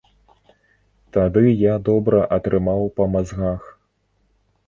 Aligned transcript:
Тады 1.17 1.43
я 1.63 1.75
добра 1.89 2.23
атрымаў 2.37 2.81
па 2.97 3.03
мазгах. 3.17 3.61